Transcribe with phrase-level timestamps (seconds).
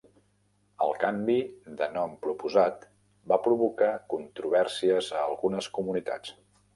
[0.85, 1.35] El canvi
[1.81, 2.87] de nom proposat
[3.33, 6.33] va provocar controvèrsies a algunes comunitats.